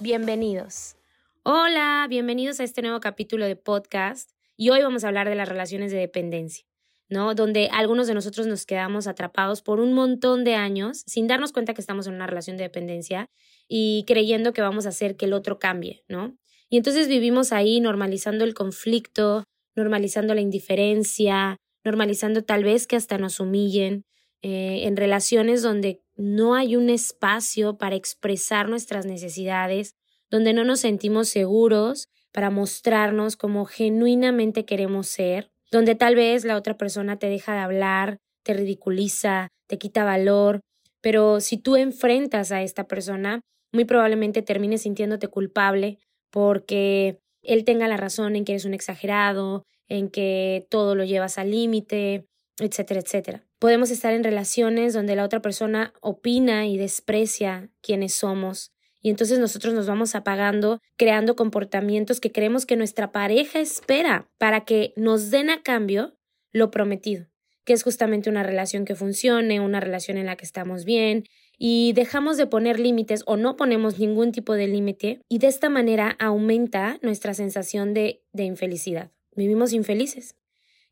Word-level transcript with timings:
bienvenidos. 0.00 0.96
Hola, 1.42 2.06
bienvenidos 2.08 2.58
a 2.58 2.64
este 2.64 2.80
nuevo 2.80 3.00
capítulo 3.00 3.44
de 3.44 3.54
podcast 3.54 4.30
y 4.56 4.70
hoy 4.70 4.82
vamos 4.82 5.04
a 5.04 5.08
hablar 5.08 5.28
de 5.28 5.34
las 5.34 5.48
relaciones 5.48 5.92
de 5.92 5.98
dependencia, 5.98 6.64
¿no? 7.10 7.34
Donde 7.34 7.68
algunos 7.70 8.06
de 8.06 8.14
nosotros 8.14 8.46
nos 8.46 8.64
quedamos 8.64 9.06
atrapados 9.06 9.60
por 9.60 9.78
un 9.78 9.92
montón 9.92 10.42
de 10.42 10.54
años 10.54 11.02
sin 11.06 11.26
darnos 11.26 11.52
cuenta 11.52 11.74
que 11.74 11.82
estamos 11.82 12.06
en 12.06 12.14
una 12.14 12.26
relación 12.26 12.56
de 12.56 12.64
dependencia 12.64 13.26
y 13.68 14.04
creyendo 14.06 14.54
que 14.54 14.62
vamos 14.62 14.86
a 14.86 14.88
hacer 14.88 15.16
que 15.16 15.26
el 15.26 15.34
otro 15.34 15.58
cambie, 15.58 16.02
¿no? 16.08 16.34
Y 16.70 16.78
entonces 16.78 17.06
vivimos 17.06 17.52
ahí 17.52 17.80
normalizando 17.80 18.44
el 18.44 18.54
conflicto, 18.54 19.44
normalizando 19.76 20.34
la 20.34 20.40
indiferencia, 20.40 21.58
normalizando 21.84 22.42
tal 22.42 22.64
vez 22.64 22.86
que 22.86 22.96
hasta 22.96 23.18
nos 23.18 23.38
humillen, 23.38 24.04
eh, 24.42 24.86
en 24.86 24.96
relaciones 24.96 25.60
donde 25.60 26.00
no 26.20 26.54
hay 26.54 26.76
un 26.76 26.90
espacio 26.90 27.78
para 27.78 27.96
expresar 27.96 28.68
nuestras 28.68 29.06
necesidades, 29.06 29.94
donde 30.30 30.52
no 30.52 30.64
nos 30.64 30.80
sentimos 30.80 31.30
seguros 31.30 32.08
para 32.30 32.50
mostrarnos 32.50 33.36
como 33.36 33.64
genuinamente 33.64 34.66
queremos 34.66 35.06
ser, 35.06 35.50
donde 35.72 35.94
tal 35.94 36.16
vez 36.16 36.44
la 36.44 36.56
otra 36.56 36.76
persona 36.76 37.18
te 37.18 37.28
deja 37.28 37.54
de 37.54 37.60
hablar, 37.60 38.18
te 38.42 38.52
ridiculiza, 38.52 39.48
te 39.66 39.78
quita 39.78 40.04
valor, 40.04 40.60
pero 41.00 41.40
si 41.40 41.56
tú 41.56 41.76
enfrentas 41.76 42.52
a 42.52 42.62
esta 42.62 42.86
persona, 42.86 43.40
muy 43.72 43.86
probablemente 43.86 44.42
termines 44.42 44.82
sintiéndote 44.82 45.28
culpable 45.28 45.98
porque 46.30 47.18
él 47.42 47.64
tenga 47.64 47.88
la 47.88 47.96
razón 47.96 48.36
en 48.36 48.44
que 48.44 48.52
eres 48.52 48.66
un 48.66 48.74
exagerado, 48.74 49.64
en 49.88 50.10
que 50.10 50.66
todo 50.68 50.94
lo 50.94 51.04
llevas 51.04 51.38
al 51.38 51.50
límite, 51.50 52.26
etcétera, 52.66 53.00
etcétera. 53.00 53.44
Podemos 53.58 53.90
estar 53.90 54.12
en 54.12 54.24
relaciones 54.24 54.94
donde 54.94 55.16
la 55.16 55.24
otra 55.24 55.40
persona 55.40 55.92
opina 56.00 56.66
y 56.66 56.78
desprecia 56.78 57.70
quienes 57.80 58.14
somos 58.14 58.72
y 59.02 59.10
entonces 59.10 59.38
nosotros 59.38 59.74
nos 59.74 59.86
vamos 59.86 60.14
apagando, 60.14 60.80
creando 60.96 61.36
comportamientos 61.36 62.20
que 62.20 62.32
creemos 62.32 62.66
que 62.66 62.76
nuestra 62.76 63.12
pareja 63.12 63.60
espera 63.60 64.28
para 64.38 64.64
que 64.64 64.92
nos 64.96 65.30
den 65.30 65.50
a 65.50 65.62
cambio 65.62 66.16
lo 66.52 66.70
prometido, 66.70 67.26
que 67.64 67.72
es 67.72 67.82
justamente 67.82 68.28
una 68.28 68.42
relación 68.42 68.84
que 68.84 68.94
funcione, 68.94 69.60
una 69.60 69.80
relación 69.80 70.18
en 70.18 70.26
la 70.26 70.36
que 70.36 70.44
estamos 70.44 70.84
bien, 70.84 71.24
y 71.56 71.92
dejamos 71.94 72.36
de 72.36 72.46
poner 72.46 72.78
límites 72.78 73.22
o 73.26 73.36
no 73.36 73.56
ponemos 73.56 73.98
ningún 73.98 74.32
tipo 74.32 74.54
de 74.54 74.66
límite, 74.66 75.22
y 75.28 75.38
de 75.38 75.46
esta 75.46 75.70
manera 75.70 76.16
aumenta 76.18 76.98
nuestra 77.02 77.32
sensación 77.32 77.94
de, 77.94 78.22
de 78.32 78.44
infelicidad. 78.44 79.10
Vivimos 79.34 79.72
infelices. 79.72 80.36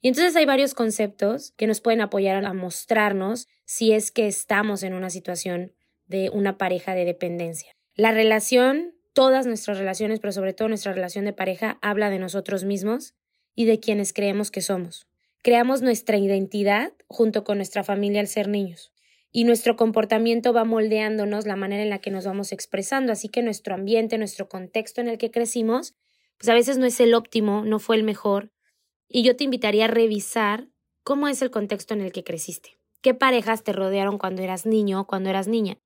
Y 0.01 0.09
entonces 0.09 0.37
hay 0.37 0.47
varios 0.47 0.75
conceptos 0.75 1.53
que 1.57 1.67
nos 1.67 1.81
pueden 1.81 2.01
apoyar 2.01 2.45
a 2.45 2.53
mostrarnos 2.53 3.49
si 3.65 3.93
es 3.93 4.11
que 4.11 4.27
estamos 4.27 4.83
en 4.83 4.95
una 4.95 5.11
situación 5.11 5.73
de 6.07 6.31
una 6.31 6.57
pareja 6.57 6.95
de 6.95 7.05
dependencia. 7.05 7.77
La 7.95 8.13
relación, 8.13 8.95
todas 9.13 9.47
nuestras 9.47 9.79
relaciones, 9.79 10.21
pero 10.21 10.33
sobre 10.33 10.55
todo 10.55 10.69
nuestra 10.69 10.93
relación 10.93 11.25
de 11.25 11.33
pareja, 11.33 11.79
habla 11.83 12.11
de 12.11 12.19
nosotros 12.19 12.65
mismos 12.65 13.15
y 13.55 13.65
de 13.65 13.81
quienes 13.81 14.13
creemos 14.13 14.51
que 14.51 14.61
somos. 14.61 15.09
Creamos 15.43 15.83
nuestra 15.83 16.17
identidad 16.17 16.93
junto 17.09 17.43
con 17.43 17.59
nuestra 17.59 17.83
familia 17.83 18.21
al 18.21 18.29
ser 18.29 18.49
niños. 18.49 18.93
Y 19.31 19.45
nuestro 19.45 19.77
comportamiento 19.77 20.53
va 20.53 20.65
moldeándonos 20.65 21.47
la 21.47 21.57
manera 21.57 21.83
en 21.83 21.91
la 21.91 21.99
que 21.99 22.11
nos 22.11 22.25
vamos 22.25 22.53
expresando. 22.53 23.13
Así 23.13 23.29
que 23.29 23.43
nuestro 23.43 23.75
ambiente, 23.75 24.17
nuestro 24.17 24.49
contexto 24.49 25.01
en 25.01 25.09
el 25.09 25.19
que 25.19 25.31
crecimos, 25.31 25.95
pues 26.39 26.49
a 26.49 26.55
veces 26.55 26.79
no 26.79 26.87
es 26.87 26.99
el 27.01 27.15
óptimo, 27.15 27.65
no 27.65 27.79
fue 27.79 27.97
el 27.97 28.05
mejor, 28.05 28.53
y 29.09 29.23
yo 29.23 29.37
te 29.37 29.45
invitaría 29.45 29.87
a 29.87 29.89
revisar 29.89 30.69
cómo 31.03 31.29
es 31.29 31.41
el 31.43 31.51
contexto 31.51 31.95
en 31.95 32.03
el 32.03 32.13
que 32.13 32.25
creciste. 32.25 32.79
¿Qué 33.01 33.15
parejas 33.15 33.65
te 33.65 33.73
rodearon 33.73 34.19
cuando 34.19 34.43
eras 34.43 34.67
niño 34.67 35.01
o 35.01 35.07
cuando 35.07 35.31
eras 35.31 35.49
niña? 35.49 35.79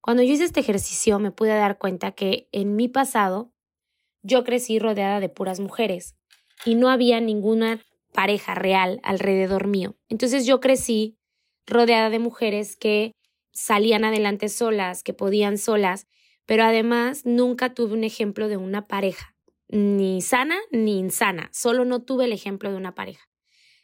Cuando 0.00 0.22
yo 0.22 0.32
hice 0.32 0.44
este 0.44 0.60
ejercicio 0.60 1.18
me 1.18 1.30
pude 1.30 1.50
dar 1.50 1.78
cuenta 1.78 2.12
que 2.12 2.48
en 2.52 2.76
mi 2.76 2.88
pasado 2.88 3.52
yo 4.22 4.44
crecí 4.44 4.78
rodeada 4.78 5.20
de 5.20 5.28
puras 5.28 5.60
mujeres 5.60 6.16
y 6.64 6.74
no 6.74 6.90
había 6.90 7.20
ninguna 7.20 7.80
pareja 8.12 8.54
real 8.54 9.00
alrededor 9.02 9.66
mío. 9.66 9.96
Entonces 10.08 10.46
yo 10.46 10.60
crecí 10.60 11.16
rodeada 11.66 12.10
de 12.10 12.18
mujeres 12.18 12.76
que 12.76 13.12
salían 13.52 14.04
adelante 14.04 14.48
solas, 14.48 15.02
que 15.02 15.14
podían 15.14 15.58
solas, 15.58 16.06
pero 16.46 16.64
además 16.64 17.24
nunca 17.24 17.74
tuve 17.74 17.94
un 17.94 18.04
ejemplo 18.04 18.48
de 18.48 18.56
una 18.56 18.86
pareja 18.86 19.33
ni 19.74 20.22
sana 20.22 20.56
ni 20.70 21.00
insana, 21.00 21.50
solo 21.52 21.84
no 21.84 22.00
tuve 22.00 22.26
el 22.26 22.32
ejemplo 22.32 22.70
de 22.70 22.76
una 22.76 22.94
pareja. 22.94 23.28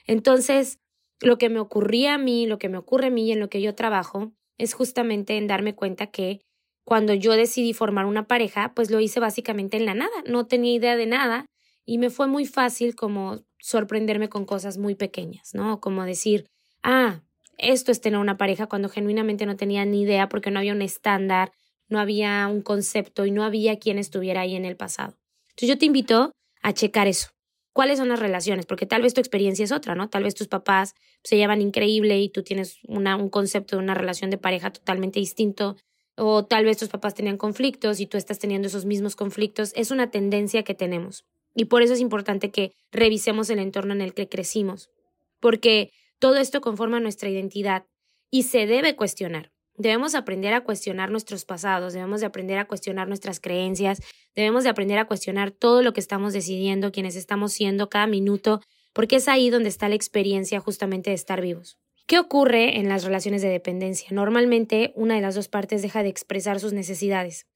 Entonces, 0.06 0.78
lo 1.20 1.36
que 1.36 1.48
me 1.48 1.58
ocurría 1.58 2.14
a 2.14 2.18
mí, 2.18 2.46
lo 2.46 2.60
que 2.60 2.68
me 2.68 2.78
ocurre 2.78 3.08
a 3.08 3.10
mí 3.10 3.26
y 3.26 3.32
en 3.32 3.40
lo 3.40 3.50
que 3.50 3.60
yo 3.60 3.74
trabajo 3.74 4.32
es 4.56 4.72
justamente 4.72 5.36
en 5.36 5.48
darme 5.48 5.74
cuenta 5.74 6.06
que 6.06 6.42
cuando 6.84 7.12
yo 7.12 7.32
decidí 7.32 7.72
formar 7.72 8.06
una 8.06 8.28
pareja, 8.28 8.72
pues 8.72 8.88
lo 8.92 9.00
hice 9.00 9.18
básicamente 9.18 9.76
en 9.76 9.84
la 9.84 9.94
nada, 9.94 10.12
no 10.28 10.46
tenía 10.46 10.74
idea 10.74 10.94
de 10.94 11.06
nada 11.06 11.46
y 11.84 11.98
me 11.98 12.10
fue 12.10 12.28
muy 12.28 12.46
fácil 12.46 12.94
como 12.94 13.40
sorprenderme 13.58 14.28
con 14.28 14.44
cosas 14.44 14.78
muy 14.78 14.94
pequeñas, 14.94 15.54
¿no? 15.54 15.80
Como 15.80 16.04
decir, 16.04 16.46
ah, 16.84 17.22
esto 17.58 17.90
es 17.90 18.00
tener 18.00 18.20
una 18.20 18.36
pareja 18.36 18.68
cuando 18.68 18.88
genuinamente 18.88 19.44
no 19.44 19.56
tenía 19.56 19.84
ni 19.84 20.02
idea 20.02 20.28
porque 20.28 20.52
no 20.52 20.60
había 20.60 20.72
un 20.72 20.82
estándar, 20.82 21.50
no 21.88 21.98
había 21.98 22.46
un 22.46 22.62
concepto 22.62 23.26
y 23.26 23.32
no 23.32 23.42
había 23.42 23.80
quien 23.80 23.98
estuviera 23.98 24.42
ahí 24.42 24.54
en 24.54 24.64
el 24.64 24.76
pasado. 24.76 25.19
Entonces 25.50 25.68
yo 25.68 25.78
te 25.78 25.86
invito 25.86 26.32
a 26.62 26.72
checar 26.72 27.06
eso. 27.06 27.28
¿Cuáles 27.72 27.98
son 27.98 28.08
las 28.08 28.18
relaciones? 28.18 28.66
Porque 28.66 28.86
tal 28.86 29.02
vez 29.02 29.14
tu 29.14 29.20
experiencia 29.20 29.64
es 29.64 29.72
otra, 29.72 29.94
¿no? 29.94 30.08
Tal 30.08 30.24
vez 30.24 30.34
tus 30.34 30.48
papás 30.48 30.94
se 31.22 31.36
llevan 31.36 31.62
increíble 31.62 32.18
y 32.18 32.28
tú 32.28 32.42
tienes 32.42 32.78
un 32.84 33.28
concepto 33.30 33.76
de 33.76 33.82
una 33.82 33.94
relación 33.94 34.30
de 34.30 34.38
pareja 34.38 34.72
totalmente 34.72 35.20
distinto. 35.20 35.76
O 36.16 36.44
tal 36.44 36.64
vez 36.64 36.78
tus 36.78 36.88
papás 36.88 37.14
tenían 37.14 37.36
conflictos 37.36 38.00
y 38.00 38.06
tú 38.06 38.16
estás 38.16 38.38
teniendo 38.38 38.68
esos 38.68 38.84
mismos 38.84 39.14
conflictos. 39.14 39.72
Es 39.76 39.90
una 39.90 40.10
tendencia 40.10 40.64
que 40.64 40.74
tenemos. 40.74 41.24
Y 41.54 41.66
por 41.66 41.82
eso 41.82 41.94
es 41.94 42.00
importante 42.00 42.50
que 42.50 42.72
revisemos 42.90 43.48
el 43.50 43.60
entorno 43.60 43.94
en 43.94 44.00
el 44.02 44.14
que 44.14 44.28
crecimos. 44.28 44.90
Porque 45.38 45.92
todo 46.18 46.36
esto 46.36 46.60
conforma 46.60 47.00
nuestra 47.00 47.30
identidad 47.30 47.86
y 48.30 48.42
se 48.42 48.66
debe 48.66 48.96
cuestionar. 48.96 49.52
Debemos 49.80 50.14
aprender 50.14 50.52
a 50.52 50.60
cuestionar 50.60 51.10
nuestros 51.10 51.46
pasados, 51.46 51.94
debemos 51.94 52.20
de 52.20 52.26
aprender 52.26 52.58
a 52.58 52.66
cuestionar 52.66 53.08
nuestras 53.08 53.40
creencias, 53.40 54.02
debemos 54.36 54.62
de 54.62 54.68
aprender 54.68 54.98
a 54.98 55.06
cuestionar 55.06 55.52
todo 55.52 55.80
lo 55.80 55.94
que 55.94 56.00
estamos 56.00 56.34
decidiendo, 56.34 56.92
quienes 56.92 57.16
estamos 57.16 57.54
siendo 57.54 57.88
cada 57.88 58.06
minuto, 58.06 58.60
porque 58.92 59.16
es 59.16 59.26
ahí 59.26 59.48
donde 59.48 59.70
está 59.70 59.88
la 59.88 59.94
experiencia 59.94 60.60
justamente 60.60 61.08
de 61.08 61.16
estar 61.16 61.40
vivos. 61.40 61.78
¿Qué 62.06 62.18
ocurre 62.18 62.78
en 62.78 62.90
las 62.90 63.04
relaciones 63.04 63.40
de 63.40 63.48
dependencia? 63.48 64.08
Normalmente 64.10 64.92
una 64.96 65.14
de 65.14 65.22
las 65.22 65.34
dos 65.34 65.48
partes 65.48 65.80
deja 65.80 66.02
de 66.02 66.10
expresar 66.10 66.60
sus 66.60 66.74
necesidades. 66.74 67.46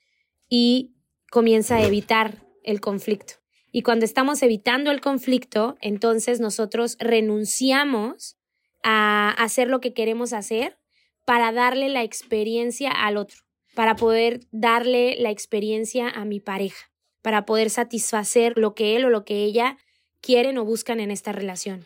y 0.48 0.94
comienza 1.30 1.76
a 1.76 1.82
evitar 1.84 2.44
el 2.62 2.80
conflicto. 2.80 3.34
Y 3.72 3.82
cuando 3.82 4.04
estamos 4.04 4.40
evitando 4.42 4.92
el 4.92 5.00
conflicto, 5.00 5.76
entonces 5.80 6.38
nosotros 6.38 6.96
renunciamos 7.00 8.36
a 8.84 9.30
hacer 9.30 9.68
lo 9.68 9.80
que 9.80 9.94
queremos 9.94 10.32
hacer 10.32 10.78
para 11.24 11.52
darle 11.52 11.88
la 11.88 12.02
experiencia 12.02 12.90
al 12.90 13.16
otro, 13.16 13.38
para 13.74 13.96
poder 13.96 14.40
darle 14.50 15.16
la 15.18 15.30
experiencia 15.30 16.08
a 16.08 16.24
mi 16.24 16.40
pareja, 16.40 16.90
para 17.22 17.46
poder 17.46 17.70
satisfacer 17.70 18.56
lo 18.56 18.74
que 18.74 18.96
él 18.96 19.04
o 19.04 19.10
lo 19.10 19.24
que 19.24 19.44
ella 19.44 19.78
quieren 20.20 20.58
o 20.58 20.64
buscan 20.64 21.00
en 21.00 21.10
esta 21.10 21.32
relación. 21.32 21.84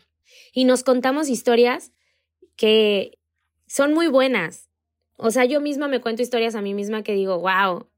Y 0.52 0.64
nos 0.64 0.82
contamos 0.82 1.28
historias 1.28 1.92
que 2.56 3.18
son 3.66 3.94
muy 3.94 4.08
buenas. 4.08 4.68
O 5.16 5.30
sea, 5.30 5.44
yo 5.44 5.60
misma 5.60 5.88
me 5.88 6.00
cuento 6.00 6.22
historias 6.22 6.54
a 6.54 6.62
mí 6.62 6.74
misma 6.74 7.02
que 7.02 7.14
digo, 7.14 7.38
wow, 7.38 7.88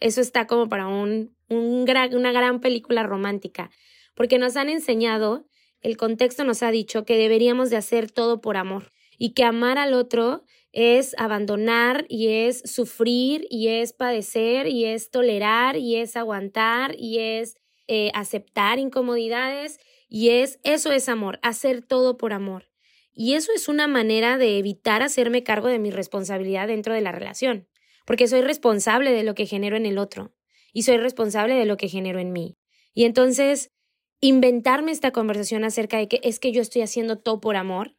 eso 0.00 0.20
está 0.20 0.46
como 0.46 0.68
para 0.68 0.86
un, 0.86 1.34
una 1.48 2.32
gran 2.32 2.60
película 2.60 3.02
romántica, 3.02 3.70
porque 4.14 4.38
nos 4.38 4.56
han 4.56 4.68
enseñado, 4.68 5.46
el 5.82 5.96
contexto 5.96 6.44
nos 6.44 6.62
ha 6.62 6.70
dicho 6.70 7.04
que 7.04 7.16
deberíamos 7.16 7.70
de 7.70 7.76
hacer 7.76 8.10
todo 8.10 8.40
por 8.40 8.56
amor 8.56 8.92
y 9.18 9.32
que 9.32 9.44
amar 9.44 9.78
al 9.78 9.94
otro 9.94 10.44
es 10.72 11.14
abandonar 11.18 12.06
y 12.08 12.28
es 12.28 12.62
sufrir 12.64 13.46
y 13.50 13.68
es 13.68 13.92
padecer 13.92 14.66
y 14.66 14.84
es 14.84 15.10
tolerar 15.10 15.76
y 15.76 15.96
es 15.96 16.16
aguantar 16.16 16.94
y 16.96 17.18
es 17.18 17.56
eh, 17.88 18.10
aceptar 18.14 18.78
incomodidades 18.78 19.80
y 20.08 20.30
es 20.30 20.60
eso 20.62 20.92
es 20.92 21.08
amor, 21.08 21.38
hacer 21.42 21.82
todo 21.82 22.16
por 22.16 22.32
amor. 22.32 22.70
Y 23.12 23.34
eso 23.34 23.52
es 23.54 23.68
una 23.68 23.86
manera 23.86 24.38
de 24.38 24.58
evitar 24.58 25.02
hacerme 25.02 25.42
cargo 25.42 25.68
de 25.68 25.78
mi 25.78 25.90
responsabilidad 25.90 26.68
dentro 26.68 26.94
de 26.94 27.00
la 27.00 27.12
relación, 27.12 27.68
porque 28.06 28.28
soy 28.28 28.42
responsable 28.42 29.12
de 29.12 29.24
lo 29.24 29.34
que 29.34 29.46
genero 29.46 29.76
en 29.76 29.86
el 29.86 29.98
otro 29.98 30.32
y 30.72 30.82
soy 30.82 30.96
responsable 30.96 31.54
de 31.54 31.66
lo 31.66 31.76
que 31.76 31.88
genero 31.88 32.20
en 32.20 32.32
mí. 32.32 32.56
Y 32.94 33.04
entonces, 33.04 33.72
inventarme 34.20 34.92
esta 34.92 35.10
conversación 35.10 35.64
acerca 35.64 35.98
de 35.98 36.08
que 36.08 36.20
es 36.22 36.38
que 36.38 36.52
yo 36.52 36.62
estoy 36.62 36.82
haciendo 36.82 37.18
todo 37.18 37.40
por 37.40 37.56
amor, 37.56 37.96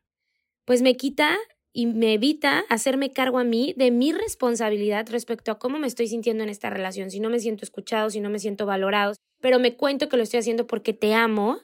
pues 0.65 0.81
me 0.81 0.95
quita 0.95 1.38
y 1.73 1.85
me 1.85 2.13
evita 2.13 2.65
hacerme 2.69 3.12
cargo 3.12 3.39
a 3.39 3.44
mí 3.44 3.73
de 3.77 3.91
mi 3.91 4.12
responsabilidad 4.12 5.07
respecto 5.09 5.51
a 5.51 5.59
cómo 5.59 5.79
me 5.79 5.88
estoy 5.88 6.07
sintiendo 6.07 6.44
en 6.44 6.50
esta 6.50 6.69
relación, 6.69 7.12
si 7.12 7.19
no 7.19 7.29
me 7.29 7.39
siento 7.39 7.63
escuchado, 7.63 8.09
si 8.09 8.19
no 8.19 8.29
me 8.29 8.39
siento 8.39 8.65
valorado, 8.65 9.13
pero 9.39 9.59
me 9.59 9.75
cuento 9.75 10.09
que 10.09 10.18
lo 10.18 10.23
estoy 10.23 10.39
haciendo 10.39 10.68
porque 10.68 10.94
te 10.94 11.13
amo, 11.13 11.59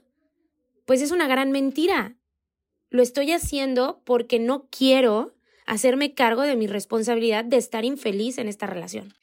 pues 0.85 1.01
es 1.01 1.11
una 1.11 1.27
gran 1.27 1.51
mentira. 1.51 2.15
Lo 2.89 3.01
estoy 3.01 3.31
haciendo 3.33 4.01
porque 4.05 4.39
no 4.39 4.67
quiero 4.69 5.35
hacerme 5.65 6.13
cargo 6.13 6.43
de 6.43 6.55
mi 6.55 6.67
responsabilidad 6.67 7.43
de 7.43 7.57
estar 7.57 7.83
infeliz 7.83 8.37
en 8.37 8.47
esta 8.47 8.65
relación. 8.65 9.13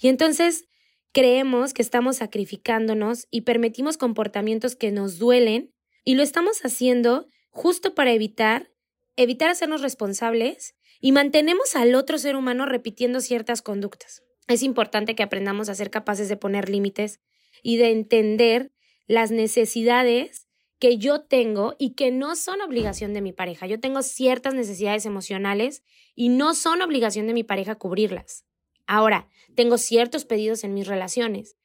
Y 0.00 0.08
entonces 0.08 0.66
creemos 1.12 1.74
que 1.74 1.82
estamos 1.82 2.16
sacrificándonos 2.16 3.26
y 3.30 3.40
permitimos 3.40 3.96
comportamientos 3.96 4.76
que 4.76 4.92
nos 4.92 5.18
duelen 5.18 5.74
y 6.04 6.14
lo 6.14 6.22
estamos 6.22 6.60
haciendo 6.64 7.26
justo 7.50 7.94
para 7.94 8.12
evitar 8.12 8.70
evitar 9.18 9.50
hacernos 9.50 9.82
responsables 9.82 10.76
y 11.00 11.12
mantenemos 11.12 11.74
al 11.74 11.94
otro 11.96 12.18
ser 12.18 12.36
humano 12.36 12.66
repitiendo 12.66 13.20
ciertas 13.20 13.62
conductas. 13.62 14.22
Es 14.46 14.62
importante 14.62 15.14
que 15.14 15.24
aprendamos 15.24 15.68
a 15.68 15.74
ser 15.74 15.90
capaces 15.90 16.28
de 16.28 16.36
poner 16.36 16.68
límites 16.68 17.20
y 17.62 17.76
de 17.78 17.90
entender 17.90 18.72
las 19.08 19.32
necesidades 19.32 20.46
que 20.78 20.98
yo 20.98 21.22
tengo 21.22 21.74
y 21.80 21.94
que 21.94 22.12
no 22.12 22.36
son 22.36 22.60
obligación 22.60 23.12
de 23.12 23.20
mi 23.20 23.32
pareja. 23.32 23.66
Yo 23.66 23.80
tengo 23.80 24.02
ciertas 24.02 24.54
necesidades 24.54 25.04
emocionales 25.04 25.82
y 26.14 26.28
no 26.28 26.54
son 26.54 26.80
obligación 26.80 27.26
de 27.26 27.34
mi 27.34 27.42
pareja 27.42 27.74
cubrirlas. 27.74 28.44
Ahora, 28.86 29.28
tengo 29.56 29.78
ciertos 29.78 30.24
pedidos 30.24 30.62
en 30.62 30.74
mis 30.74 30.86
relaciones 30.86 31.56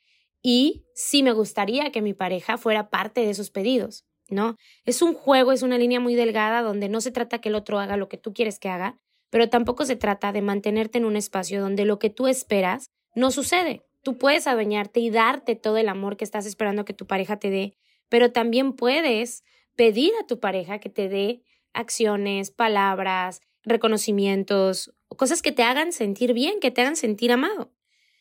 y 0.42 0.86
sí 0.96 1.22
me 1.22 1.32
gustaría 1.32 1.92
que 1.92 2.02
mi 2.02 2.16
pareja 2.16 2.58
fuera 2.58 2.90
parte 2.90 3.22
de 3.22 3.30
esos 3.30 3.52
pedidos. 3.52 4.06
¿No? 4.30 4.58
Es 4.86 5.02
un 5.02 5.14
juego, 5.14 5.52
es 5.52 5.62
una 5.62 5.78
línea 5.78 6.00
muy 6.00 6.16
delgada 6.16 6.62
donde 6.62 6.90
no 6.90 7.02
se 7.02 7.12
trata 7.12 7.40
que 7.40 7.50
el 7.50 7.56
otro 7.56 7.80
haga 7.80 7.98
lo 7.98 8.10
que 8.10 8.18
tú 8.18 8.34
quieres 8.34 8.60
que 8.60 8.70
haga, 8.70 9.00
pero 9.30 9.50
tampoco 9.50 9.86
se 9.86 9.96
trata 9.96 10.32
de 10.32 10.42
mantenerte 10.42 10.98
en 10.98 11.06
un 11.06 11.16
espacio 11.16 11.62
donde 11.62 11.86
lo 11.86 12.00
que 12.00 12.10
tú 12.10 12.28
esperas 12.28 12.92
no 13.16 13.32
sucede. 13.32 13.84
Tú 14.04 14.18
puedes 14.18 14.48
adueñarte 14.48 15.00
y 15.00 15.10
darte 15.10 15.56
todo 15.56 15.78
el 15.78 15.90
amor 15.90 16.18
que 16.18 16.26
estás 16.26 16.46
esperando 16.46 16.86
que 16.86 16.94
tu 16.94 17.08
pareja 17.08 17.38
te 17.38 17.50
dé, 17.50 17.78
pero 18.10 18.32
también 18.32 18.74
puedes 18.74 19.44
pedir 19.76 20.12
a 20.22 20.28
tu 20.28 20.40
pareja 20.40 20.80
que 20.80 20.90
te 20.90 21.10
dé 21.10 21.42
acciones, 21.74 22.52
palabras, 22.52 23.42
reconocimientos, 23.64 24.94
cosas 25.08 25.42
que 25.42 25.52
te 25.52 25.64
hagan 25.64 25.94
sentir 25.94 26.34
bien, 26.34 26.60
que 26.60 26.72
te 26.72 26.82
hagan 26.82 26.96
sentir 26.96 27.32
amado. 27.32 27.72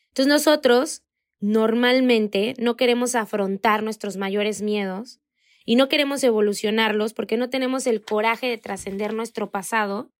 Entonces 0.07 0.27
nosotros 0.27 1.03
normalmente 1.39 2.53
no 2.57 2.77
queremos 2.77 3.15
afrontar 3.15 3.83
nuestros 3.83 4.15
mayores 4.15 4.61
miedos 4.61 5.19
y 5.65 5.75
no 5.75 5.89
queremos 5.89 6.23
evolucionarlos 6.23 7.13
porque 7.13 7.37
no 7.37 7.49
tenemos 7.49 7.87
el 7.87 8.01
coraje 8.03 8.47
de 8.47 8.57
trascender 8.57 9.13
nuestro 9.13 9.49
pasado 9.49 10.11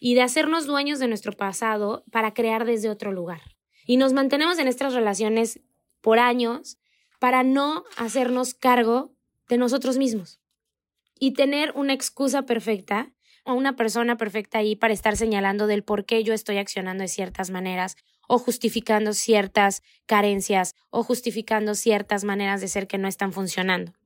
y 0.00 0.14
de 0.14 0.22
hacernos 0.22 0.66
dueños 0.66 0.98
de 0.98 1.08
nuestro 1.08 1.32
pasado 1.32 2.04
para 2.10 2.34
crear 2.34 2.64
desde 2.64 2.90
otro 2.90 3.12
lugar. 3.12 3.40
Y 3.86 3.96
nos 3.96 4.12
mantenemos 4.12 4.58
en 4.58 4.68
estas 4.68 4.94
relaciones 4.94 5.60
por 6.00 6.18
años 6.18 6.78
para 7.18 7.42
no 7.42 7.84
hacernos 7.96 8.54
cargo 8.54 9.12
de 9.48 9.58
nosotros 9.58 9.98
mismos 9.98 10.40
y 11.18 11.32
tener 11.32 11.72
una 11.74 11.94
excusa 11.94 12.42
perfecta 12.42 13.12
o 13.44 13.54
una 13.54 13.76
persona 13.76 14.16
perfecta 14.16 14.58
ahí 14.58 14.76
para 14.76 14.94
estar 14.94 15.16
señalando 15.16 15.66
del 15.66 15.82
por 15.82 16.04
qué 16.04 16.22
yo 16.22 16.34
estoy 16.34 16.58
accionando 16.58 17.02
de 17.02 17.08
ciertas 17.08 17.50
maneras 17.50 17.96
o 18.28 18.38
justificando 18.38 19.14
ciertas 19.14 19.82
carencias 20.06 20.74
o 20.90 21.02
justificando 21.02 21.74
ciertas 21.74 22.24
maneras 22.24 22.60
de 22.60 22.68
ser 22.68 22.86
que 22.86 22.98
no 22.98 23.08
están 23.08 23.32
funcionando 23.32 23.97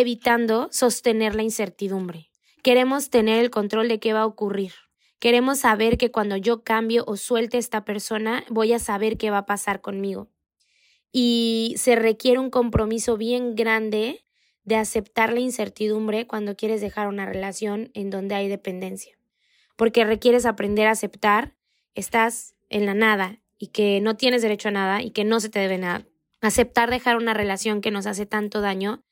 evitando 0.00 0.68
sostener 0.70 1.34
la 1.34 1.42
incertidumbre. 1.42 2.30
Queremos 2.62 3.10
tener 3.10 3.40
el 3.40 3.50
control 3.50 3.88
de 3.88 4.00
qué 4.00 4.12
va 4.12 4.20
a 4.20 4.26
ocurrir. 4.26 4.72
Queremos 5.18 5.60
saber 5.60 5.96
que 5.96 6.10
cuando 6.10 6.36
yo 6.36 6.64
cambio 6.64 7.04
o 7.06 7.16
suelte 7.16 7.56
a 7.56 7.60
esta 7.60 7.84
persona, 7.84 8.44
voy 8.48 8.72
a 8.72 8.78
saber 8.78 9.16
qué 9.16 9.30
va 9.30 9.38
a 9.38 9.46
pasar 9.46 9.80
conmigo. 9.80 10.28
Y 11.12 11.74
se 11.78 11.96
requiere 11.96 12.38
un 12.38 12.50
compromiso 12.50 13.16
bien 13.16 13.54
grande 13.54 14.24
de 14.64 14.76
aceptar 14.76 15.32
la 15.32 15.40
incertidumbre 15.40 16.26
cuando 16.26 16.56
quieres 16.56 16.80
dejar 16.80 17.08
una 17.08 17.26
relación 17.26 17.90
en 17.94 18.10
donde 18.10 18.34
hay 18.34 18.48
dependencia. 18.48 19.16
Porque 19.76 20.04
requieres 20.04 20.46
aprender 20.46 20.86
a 20.86 20.92
aceptar, 20.92 21.54
estás 21.94 22.54
en 22.68 22.86
la 22.86 22.94
nada 22.94 23.40
y 23.58 23.68
que 23.68 24.00
no 24.00 24.16
tienes 24.16 24.42
derecho 24.42 24.68
a 24.68 24.72
nada 24.72 25.02
y 25.02 25.10
que 25.10 25.24
no 25.24 25.40
se 25.40 25.48
te 25.48 25.58
debe 25.58 25.78
nada. 25.78 26.06
Aceptar 26.40 26.90
dejar 26.90 27.16
una 27.16 27.34
relación 27.34 27.80
que 27.80 27.90
nos 27.90 28.06
hace 28.06 28.26
tanto 28.26 28.60
daño 28.60 29.04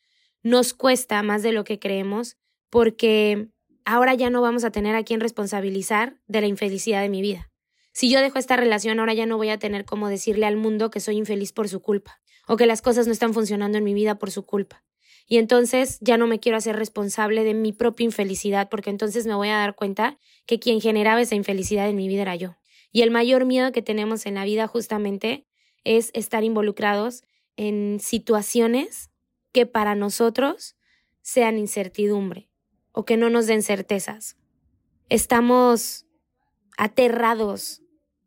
nos 0.42 0.75
cuesta 0.75 1.22
más 1.22 1.42
de 1.42 1.52
lo 1.52 1.64
que 1.64 1.78
creemos 1.78 2.37
porque 2.70 3.49
ahora 3.84 4.14
ya 4.14 4.30
no 4.30 4.40
vamos 4.40 4.64
a 4.64 4.70
tener 4.70 4.94
a 4.94 5.04
quien 5.04 5.20
responsabilizar 5.20 6.16
de 6.26 6.40
la 6.40 6.46
infelicidad 6.46 7.02
de 7.02 7.08
mi 7.08 7.22
vida. 7.22 7.50
Si 7.92 8.11
yo 8.11 8.20
dejo 8.20 8.38
esta 8.38 8.56
relación, 8.56 8.99
ahora 8.99 9.12
ya 9.12 9.26
no 9.26 9.37
voy 9.37 9.50
a 9.50 9.58
tener 9.58 9.84
cómo 9.84 10.08
decirle 10.08 10.46
al 10.46 10.56
mundo 10.56 10.90
que 10.90 11.00
soy 11.00 11.16
infeliz 11.16 11.52
por 11.52 11.68
su 11.68 11.80
culpa 11.80 12.20
o 12.49 12.56
que 12.56 12.66
las 12.66 12.82
cosas 12.82 13.06
no 13.06 13.12
están 13.12 13.34
funcionando 13.34 13.78
en 13.78 13.84
mi 13.84 13.94
vida 13.94 14.18
por 14.18 14.30
su 14.30 14.44
culpa. 14.44 14.84
Y 15.28 15.37
entonces 15.37 15.99
ya 16.00 16.16
no 16.16 16.26
me 16.26 16.40
quiero 16.40 16.58
hacer 16.58 16.76
responsable 16.76 17.44
de 17.44 17.54
mi 17.54 17.72
propia 17.72 18.04
infelicidad 18.04 18.68
porque 18.70 18.90
entonces 18.90 19.26
me 19.26 19.34
voy 19.34 19.49
a 19.49 19.58
dar 19.58 19.75
cuenta 19.75 20.18
que 20.46 20.58
quien 20.58 20.80
generaba 20.80 21.20
esa 21.20 21.34
infelicidad 21.34 21.88
en 21.88 21.96
mi 21.96 22.08
vida 22.08 22.22
era 22.22 22.37
yo. 22.37 22.56
Y 22.90 23.02
el 23.02 23.11
mayor 23.11 23.44
miedo 23.44 23.72
que 23.72 23.82
tenemos 23.82 24.26
en 24.26 24.34
la 24.34 24.44
vida 24.44 24.66
justamente 24.66 25.46
es 25.84 26.11
estar 26.14 26.44
involucrados 26.44 27.22
en 27.56 27.99
situaciones 28.00 29.12
que 29.52 29.66
para 29.66 29.94
nosotros 29.94 30.76
sean 31.21 31.59
incertidumbre 31.59 32.50
o 32.92 33.04
que 33.04 33.16
no 33.16 33.30
nos 33.30 33.47
den 33.47 33.62
certezas. 33.62 34.37
Estamos 35.09 36.06
aterrados, 36.76 37.82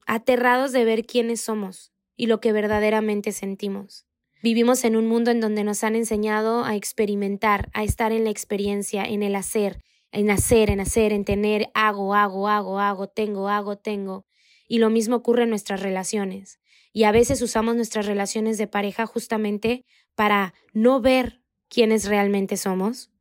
aterrados 0.06 0.72
de 0.72 0.86
ver 0.86 1.06
quiénes 1.06 1.42
somos 1.42 1.92
y 2.16 2.28
lo 2.28 2.40
que 2.40 2.52
verdaderamente 2.52 3.32
sentimos. 3.32 4.06
Vivimos 4.42 4.84
en 4.84 4.96
un 4.96 5.08
mundo 5.08 5.32
en 5.32 5.42
donde 5.42 5.64
nos 5.64 5.84
han 5.84 5.96
enseñado 5.96 6.64
a 6.64 6.76
experimentar, 6.76 7.70
a 7.74 7.84
estar 7.84 8.12
en 8.12 8.24
la 8.24 8.30
experiencia, 8.30 9.04
en 9.04 9.24
el 9.24 9.36
hacer, 9.36 9.82
en 10.12 10.30
hacer, 10.30 10.70
en 10.70 10.80
hacer, 10.80 11.14
en 11.14 11.26
tener, 11.26 11.70
hago, 11.74 12.14
hago, 12.14 12.48
hago, 12.48 12.80
hago, 12.80 13.08
tengo, 13.08 13.50
hago, 13.50 13.78
tengo. 13.78 14.26
Y 14.68 14.78
lo 14.78 14.90
mismo 14.90 15.18
ocurre 15.18 15.44
en 15.44 15.50
nuestras 15.50 15.82
relaciones. 15.82 16.60
Y 16.94 17.04
a 17.04 17.12
veces 17.12 17.42
usamos 17.42 17.76
nuestras 17.76 18.06
relaciones 18.06 18.58
de 18.58 18.68
pareja 18.68 19.06
justamente 19.06 19.84
para 20.16 20.54
no 20.74 21.02
ver 21.02 21.42
quiénes 21.70 22.06
realmente 22.06 22.58
somos, 22.58 23.12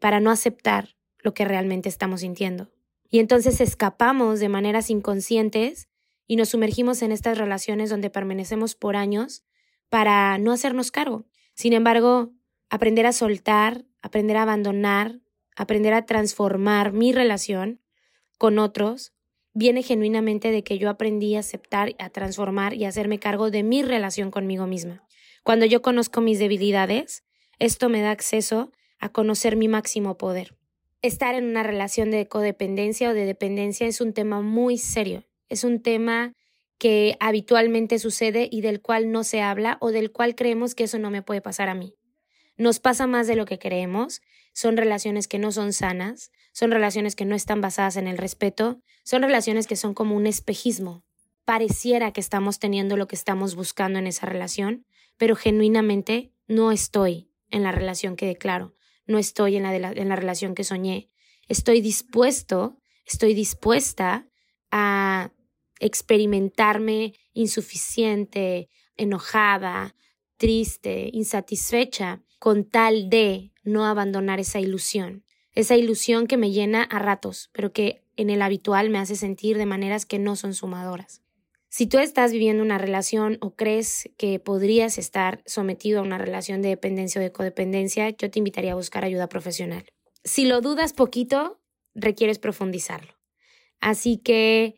para 0.00 0.20
no 0.20 0.30
aceptar 0.30 0.96
lo 1.18 1.34
que 1.34 1.44
realmente 1.44 1.88
estamos 1.88 2.20
sintiendo. 2.20 2.70
Y 3.08 3.18
entonces 3.18 3.60
escapamos 3.60 4.40
de 4.40 4.48
maneras 4.48 4.90
inconscientes 4.90 5.88
y 6.26 6.36
nos 6.36 6.50
sumergimos 6.50 7.02
en 7.02 7.12
estas 7.12 7.38
relaciones 7.38 7.90
donde 7.90 8.10
permanecemos 8.10 8.74
por 8.74 8.96
años 8.96 9.42
para 9.88 10.38
no 10.38 10.52
hacernos 10.52 10.90
cargo. 10.90 11.26
Sin 11.54 11.72
embargo, 11.72 12.30
aprender 12.68 13.06
a 13.06 13.12
soltar, 13.12 13.84
aprender 14.00 14.36
a 14.36 14.42
abandonar, 14.42 15.20
aprender 15.56 15.92
a 15.92 16.06
transformar 16.06 16.92
mi 16.92 17.12
relación 17.12 17.80
con 18.38 18.58
otros, 18.58 19.12
viene 19.52 19.82
genuinamente 19.82 20.52
de 20.52 20.62
que 20.62 20.78
yo 20.78 20.88
aprendí 20.88 21.34
a 21.34 21.40
aceptar, 21.40 21.94
a 21.98 22.10
transformar 22.10 22.74
y 22.74 22.84
a 22.84 22.88
hacerme 22.88 23.18
cargo 23.18 23.50
de 23.50 23.62
mi 23.62 23.82
relación 23.82 24.30
conmigo 24.30 24.66
misma. 24.66 25.04
Cuando 25.42 25.66
yo 25.66 25.82
conozco 25.82 26.20
mis 26.20 26.38
debilidades, 26.38 27.24
esto 27.58 27.88
me 27.88 28.00
da 28.02 28.10
acceso 28.10 28.72
a 28.98 29.08
conocer 29.08 29.56
mi 29.56 29.68
máximo 29.68 30.16
poder. 30.16 30.56
Estar 31.02 31.34
en 31.34 31.44
una 31.44 31.62
relación 31.62 32.10
de 32.10 32.28
codependencia 32.28 33.10
o 33.10 33.14
de 33.14 33.24
dependencia 33.24 33.86
es 33.86 34.00
un 34.00 34.12
tema 34.12 34.42
muy 34.42 34.76
serio. 34.76 35.24
Es 35.48 35.64
un 35.64 35.82
tema 35.82 36.34
que 36.78 37.16
habitualmente 37.20 37.98
sucede 37.98 38.48
y 38.50 38.60
del 38.60 38.80
cual 38.80 39.10
no 39.12 39.24
se 39.24 39.42
habla 39.42 39.78
o 39.80 39.92
del 39.92 40.12
cual 40.12 40.34
creemos 40.34 40.74
que 40.74 40.84
eso 40.84 40.98
no 40.98 41.10
me 41.10 41.22
puede 41.22 41.40
pasar 41.40 41.68
a 41.68 41.74
mí. 41.74 41.94
Nos 42.56 42.80
pasa 42.80 43.06
más 43.06 43.26
de 43.26 43.36
lo 43.36 43.46
que 43.46 43.58
creemos, 43.58 44.20
son 44.52 44.76
relaciones 44.76 45.28
que 45.28 45.38
no 45.38 45.52
son 45.52 45.72
sanas, 45.72 46.30
son 46.52 46.70
relaciones 46.70 47.16
que 47.16 47.24
no 47.24 47.34
están 47.34 47.60
basadas 47.60 47.96
en 47.96 48.06
el 48.06 48.18
respeto, 48.18 48.80
son 49.02 49.22
relaciones 49.22 49.66
que 49.66 49.76
son 49.76 49.94
como 49.94 50.16
un 50.16 50.26
espejismo. 50.26 51.04
Pareciera 51.44 52.12
que 52.12 52.20
estamos 52.20 52.58
teniendo 52.58 52.96
lo 52.96 53.08
que 53.08 53.16
estamos 53.16 53.54
buscando 53.54 53.98
en 53.98 54.06
esa 54.06 54.26
relación, 54.26 54.86
pero 55.20 55.36
genuinamente 55.36 56.32
no 56.48 56.72
estoy 56.72 57.28
en 57.50 57.62
la 57.62 57.72
relación 57.72 58.16
que 58.16 58.24
declaro, 58.24 58.74
no 59.06 59.18
estoy 59.18 59.56
en 59.56 59.64
la, 59.64 59.92
en 59.92 60.08
la 60.08 60.16
relación 60.16 60.54
que 60.54 60.64
soñé. 60.64 61.10
Estoy 61.46 61.82
dispuesto, 61.82 62.78
estoy 63.04 63.34
dispuesta 63.34 64.26
a 64.70 65.30
experimentarme 65.78 67.12
insuficiente, 67.34 68.70
enojada, 68.96 69.94
triste, 70.38 71.10
insatisfecha, 71.12 72.22
con 72.38 72.64
tal 72.64 73.10
de 73.10 73.52
no 73.62 73.84
abandonar 73.84 74.40
esa 74.40 74.58
ilusión. 74.58 75.26
Esa 75.52 75.76
ilusión 75.76 76.28
que 76.28 76.38
me 76.38 76.50
llena 76.50 76.82
a 76.82 76.98
ratos, 76.98 77.50
pero 77.52 77.74
que 77.74 78.06
en 78.16 78.30
el 78.30 78.40
habitual 78.40 78.88
me 78.88 78.98
hace 78.98 79.16
sentir 79.16 79.58
de 79.58 79.66
maneras 79.66 80.06
que 80.06 80.18
no 80.18 80.34
son 80.34 80.54
sumadoras. 80.54 81.20
Si 81.70 81.86
tú 81.86 81.98
estás 81.98 82.32
viviendo 82.32 82.64
una 82.64 82.78
relación 82.78 83.38
o 83.40 83.54
crees 83.54 84.10
que 84.18 84.40
podrías 84.40 84.98
estar 84.98 85.40
sometido 85.46 86.00
a 86.00 86.02
una 86.02 86.18
relación 86.18 86.62
de 86.62 86.68
dependencia 86.68 87.20
o 87.20 87.24
de 87.24 87.30
codependencia, 87.32 88.10
yo 88.10 88.28
te 88.28 88.40
invitaría 88.40 88.72
a 88.72 88.74
buscar 88.74 89.04
ayuda 89.04 89.28
profesional. 89.28 89.86
Si 90.24 90.44
lo 90.44 90.60
dudas 90.60 90.92
poquito, 90.92 91.60
requieres 91.94 92.40
profundizarlo. 92.40 93.14
Así 93.80 94.18
que 94.18 94.76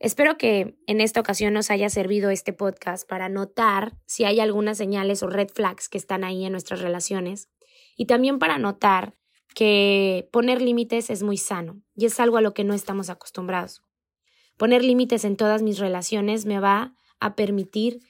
Espero 0.00 0.36
que 0.36 0.76
en 0.86 1.00
esta 1.00 1.20
ocasión 1.20 1.54
nos 1.54 1.70
haya 1.70 1.88
servido 1.88 2.30
este 2.30 2.52
podcast 2.52 3.08
para 3.08 3.28
notar 3.28 3.96
si 4.06 4.24
hay 4.24 4.40
algunas 4.40 4.76
señales 4.76 5.22
o 5.22 5.28
red 5.28 5.48
flags 5.48 5.88
que 5.88 5.98
están 5.98 6.24
ahí 6.24 6.44
en 6.44 6.52
nuestras 6.52 6.80
relaciones 6.80 7.48
y 7.96 8.06
también 8.06 8.38
para 8.38 8.58
notar 8.58 9.14
que 9.54 10.28
poner 10.32 10.60
límites 10.60 11.10
es 11.10 11.22
muy 11.22 11.38
sano 11.38 11.80
y 11.94 12.06
es 12.06 12.18
algo 12.18 12.36
a 12.36 12.40
lo 12.40 12.54
que 12.54 12.64
no 12.64 12.74
estamos 12.74 13.08
acostumbrados. 13.08 13.83
Poner 14.56 14.84
límites 14.84 15.24
en 15.24 15.36
todas 15.36 15.62
mis 15.62 15.78
relaciones 15.78 16.46
me 16.46 16.60
va 16.60 16.94
a 17.20 17.34
permitir 17.34 18.00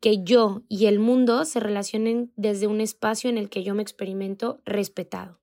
que 0.00 0.22
yo 0.22 0.62
y 0.68 0.86
el 0.86 0.98
mundo 0.98 1.44
se 1.44 1.60
relacionen 1.60 2.32
desde 2.36 2.66
un 2.66 2.80
espacio 2.80 3.30
en 3.30 3.38
el 3.38 3.48
que 3.48 3.62
yo 3.62 3.74
me 3.74 3.82
experimento 3.82 4.60
respetado. 4.64 5.40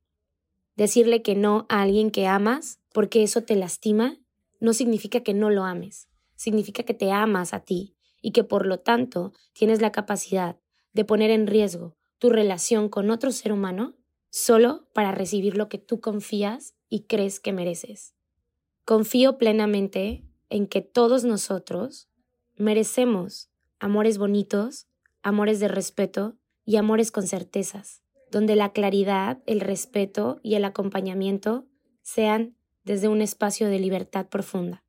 Decirle 0.76 1.22
que 1.22 1.36
no 1.36 1.66
a 1.70 1.82
alguien 1.82 2.12
que 2.12 2.28
amas 2.28 2.80
porque 2.94 3.24
eso 3.24 3.42
te 3.42 3.56
lastima 3.56 4.18
no 4.60 4.74
significa 4.74 5.22
que 5.22 5.34
no 5.34 5.50
lo 5.50 5.64
ames, 5.64 6.08
significa 6.36 6.84
que 6.84 6.94
te 6.94 7.12
amas 7.12 7.54
a 7.54 7.62
ti 7.62 7.96
y 8.22 8.32
que 8.32 8.44
por 8.44 8.66
lo 8.66 8.80
tanto 8.80 9.34
tienes 9.54 9.82
la 9.82 9.92
capacidad 9.92 10.60
de 10.94 11.06
poner 11.06 11.32
en 11.32 11.48
riesgo 11.48 11.96
tu 12.20 12.30
relación 12.30 12.88
con 12.90 13.10
otro 13.10 13.32
ser 13.32 13.52
humano 13.52 13.96
solo 14.30 14.88
para 14.94 15.12
recibir 15.12 15.58
lo 15.58 15.70
que 15.70 15.80
tú 15.80 16.00
confías 16.00 16.76
y 16.88 17.06
crees 17.06 17.40
que 17.40 17.52
mereces. 17.52 18.14
Confío 18.86 19.38
plenamente 19.38 20.24
en 20.52 20.68
que 20.68 20.82
todos 20.82 21.24
nosotros 21.24 22.10
merecemos 22.58 23.50
amores 23.80 24.20
bonitos, 24.20 24.88
amores 25.24 25.60
de 25.60 25.68
respeto 25.68 26.36
y 26.66 26.76
amores 26.76 27.12
con 27.12 27.26
certezas, 27.26 28.04
donde 28.30 28.56
la 28.56 28.72
claridad, 28.72 29.42
el 29.48 29.62
respeto 29.62 30.40
y 30.44 30.56
el 30.56 30.66
acompañamiento 30.66 31.66
sean 32.04 32.56
desde 32.84 33.08
un 33.08 33.22
espacio 33.22 33.70
de 33.70 33.80
libertad 33.80 34.28
profunda. 34.28 34.84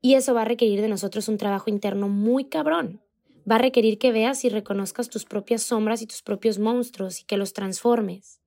Y 0.00 0.14
eso 0.14 0.34
va 0.34 0.42
a 0.42 0.46
requerir 0.46 0.80
de 0.80 0.88
nosotros 0.88 1.28
un 1.28 1.36
trabajo 1.36 1.68
interno 1.68 2.08
muy 2.08 2.46
cabrón. 2.46 3.02
Va 3.50 3.56
a 3.56 3.58
requerir 3.58 3.98
que 3.98 4.12
veas 4.12 4.44
y 4.44 4.48
reconozcas 4.48 5.08
tus 5.08 5.24
propias 5.24 5.62
sombras 5.62 6.00
y 6.02 6.06
tus 6.06 6.22
propios 6.22 6.58
monstruos 6.58 7.20
y 7.20 7.24
que 7.24 7.36
los 7.36 7.52
transformes. 7.52 8.40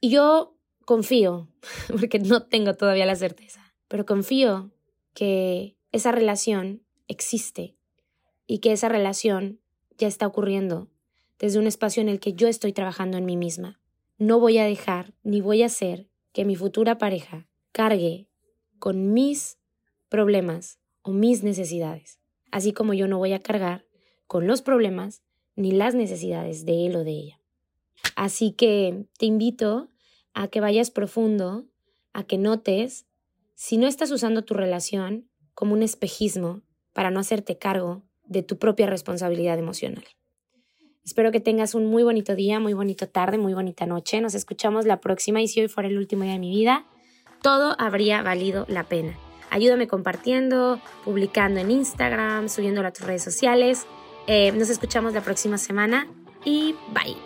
Y 0.00 0.10
yo 0.10 0.56
confío, 0.84 1.48
porque 2.00 2.18
no 2.18 2.42
tengo 2.42 2.74
todavía 2.74 3.06
la 3.06 3.16
certeza, 3.16 3.74
pero 3.88 4.04
confío 4.04 4.70
que 5.14 5.75
esa 5.92 6.12
relación 6.12 6.82
existe 7.08 7.76
y 8.46 8.58
que 8.58 8.72
esa 8.72 8.88
relación 8.88 9.60
ya 9.98 10.08
está 10.08 10.26
ocurriendo 10.26 10.88
desde 11.38 11.58
un 11.58 11.66
espacio 11.66 12.00
en 12.00 12.08
el 12.08 12.20
que 12.20 12.32
yo 12.32 12.48
estoy 12.48 12.72
trabajando 12.72 13.18
en 13.18 13.24
mí 13.24 13.36
misma. 13.36 13.80
No 14.18 14.40
voy 14.40 14.58
a 14.58 14.64
dejar 14.64 15.12
ni 15.22 15.40
voy 15.40 15.62
a 15.62 15.66
hacer 15.66 16.08
que 16.32 16.44
mi 16.44 16.56
futura 16.56 16.98
pareja 16.98 17.46
cargue 17.72 18.28
con 18.78 19.12
mis 19.12 19.58
problemas 20.08 20.78
o 21.02 21.12
mis 21.12 21.42
necesidades, 21.42 22.20
así 22.50 22.72
como 22.72 22.94
yo 22.94 23.08
no 23.08 23.18
voy 23.18 23.32
a 23.32 23.40
cargar 23.40 23.86
con 24.26 24.46
los 24.46 24.62
problemas 24.62 25.22
ni 25.54 25.72
las 25.72 25.94
necesidades 25.94 26.64
de 26.64 26.86
él 26.86 26.96
o 26.96 27.04
de 27.04 27.10
ella. 27.12 27.40
Así 28.14 28.52
que 28.52 29.06
te 29.18 29.26
invito 29.26 29.88
a 30.34 30.48
que 30.48 30.60
vayas 30.60 30.90
profundo, 30.90 31.66
a 32.12 32.24
que 32.24 32.38
notes 32.38 33.06
si 33.54 33.78
no 33.78 33.86
estás 33.86 34.10
usando 34.10 34.44
tu 34.44 34.54
relación 34.54 35.28
como 35.56 35.72
un 35.72 35.82
espejismo 35.82 36.60
para 36.92 37.10
no 37.10 37.18
hacerte 37.18 37.58
cargo 37.58 38.02
de 38.24 38.42
tu 38.42 38.58
propia 38.58 38.86
responsabilidad 38.86 39.58
emocional. 39.58 40.04
Espero 41.04 41.32
que 41.32 41.40
tengas 41.40 41.74
un 41.74 41.86
muy 41.86 42.02
bonito 42.02 42.34
día, 42.34 42.60
muy 42.60 42.74
bonita 42.74 43.06
tarde, 43.06 43.38
muy 43.38 43.54
bonita 43.54 43.86
noche. 43.86 44.20
Nos 44.20 44.34
escuchamos 44.34 44.84
la 44.84 45.00
próxima 45.00 45.40
y 45.40 45.48
si 45.48 45.60
hoy 45.60 45.68
fuera 45.68 45.88
el 45.88 45.96
último 45.98 46.24
día 46.24 46.32
de 46.32 46.38
mi 46.38 46.50
vida, 46.50 46.84
todo 47.42 47.74
habría 47.78 48.22
valido 48.22 48.66
la 48.68 48.84
pena. 48.84 49.16
Ayúdame 49.50 49.88
compartiendo, 49.88 50.80
publicando 51.04 51.60
en 51.60 51.70
Instagram, 51.70 52.48
subiéndolo 52.48 52.88
a 52.88 52.92
tus 52.92 53.06
redes 53.06 53.22
sociales. 53.22 53.86
Eh, 54.26 54.52
nos 54.52 54.68
escuchamos 54.68 55.14
la 55.14 55.22
próxima 55.22 55.56
semana 55.56 56.06
y 56.44 56.74
bye. 56.92 57.25